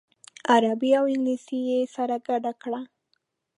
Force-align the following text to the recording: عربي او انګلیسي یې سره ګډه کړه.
عربي 0.51 0.91
او 0.99 1.05
انګلیسي 1.13 1.59
یې 1.69 1.79
سره 1.95 2.15
ګډه 2.27 2.51
کړه. 2.61 2.81